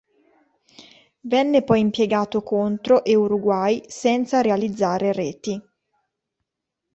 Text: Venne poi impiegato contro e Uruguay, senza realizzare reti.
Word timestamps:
Venne 1.19 1.63
poi 1.63 1.79
impiegato 1.79 2.41
contro 2.41 3.03
e 3.03 3.13
Uruguay, 3.13 3.83
senza 3.87 4.41
realizzare 4.41 5.11
reti. 5.13 5.61